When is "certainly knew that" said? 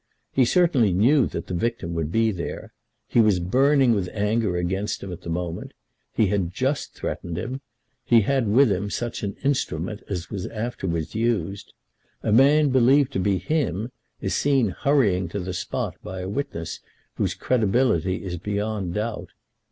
0.45-1.45